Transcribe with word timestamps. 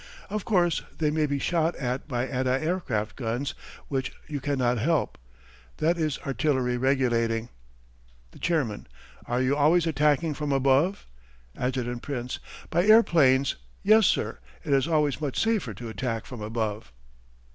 Of 0.31 0.45
course, 0.45 0.81
they 0.97 1.11
may 1.11 1.27
be 1.27 1.37
shot 1.37 1.75
at 1.75 2.07
by 2.07 2.25
anti 2.25 2.57
aircraft 2.57 3.15
guns, 3.15 3.53
which 3.87 4.11
you 4.27 4.41
can 4.41 4.57
not 4.57 4.79
help. 4.79 5.15
That 5.77 5.95
is 5.95 6.17
artillery 6.25 6.75
regulating. 6.75 7.49
The 8.31 8.39
Chairman: 8.39 8.87
Are 9.27 9.43
you 9.43 9.55
always 9.55 9.85
attacked 9.85 10.25
from 10.35 10.51
above? 10.51 11.05
Adjt. 11.55 12.01
Prince: 12.01 12.39
By 12.71 12.87
airplanes; 12.87 13.57
yes, 13.83 14.07
sir. 14.07 14.39
It 14.63 14.73
is 14.73 14.87
always 14.87 15.21
much 15.21 15.37
safer 15.39 15.75
to 15.75 15.89
attack 15.89 16.25
from 16.25 16.41
above. 16.41 16.91